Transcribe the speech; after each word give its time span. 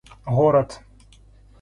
город 0.33 0.81